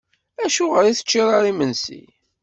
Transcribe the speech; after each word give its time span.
Acuɣer 0.45 0.83
ur 0.89 0.95
teččiḍ 0.97 1.27
ara 1.37 1.49
imensi? 1.51 2.03